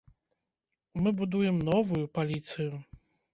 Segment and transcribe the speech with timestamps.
[1.03, 2.73] Мы будуем новую паліцыю.